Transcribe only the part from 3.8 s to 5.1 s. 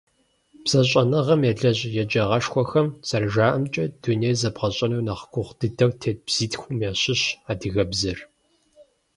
дунейм зэбгъэщӀэну